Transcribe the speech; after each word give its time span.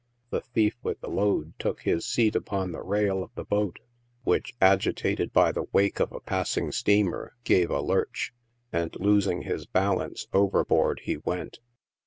The 0.31 0.41
thief 0.41 0.77
with 0.81 0.99
the 1.01 1.09
load 1.11 1.53
took 1.59 1.81
his 1.81 2.07
seat 2.07 2.35
upon 2.35 2.71
the 2.71 2.81
rail 2.81 3.21
of 3.21 3.29
the 3.35 3.43
boat, 3.45 3.77
which, 4.23 4.55
agitated 4.59 5.31
by 5.31 5.51
the 5.51 5.67
wake 5.73 5.99
of 5.99 6.11
a 6.11 6.19
passing 6.19 6.71
steamer, 6.71 7.35
gave 7.43 7.69
a 7.69 7.81
lurch, 7.81 8.33
and 8.73 8.95
losing 8.99 9.43
his 9.43 9.67
balance, 9.67 10.25
over 10.33 10.65
board 10.65 11.01
he 11.03 11.17
went. 11.17 11.59